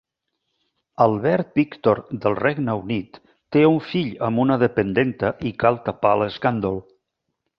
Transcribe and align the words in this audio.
Albert 1.03 1.51
Víctor 1.59 1.99
del 2.23 2.37
Regne 2.39 2.75
Unit 2.79 3.19
té 3.57 3.63
un 3.73 3.77
fill 3.91 4.09
amb 4.29 4.43
una 4.47 4.59
dependenta 4.65 5.33
i 5.51 5.55
cal 5.65 5.81
tapar 5.91 6.15
l'escàndol. 6.23 6.83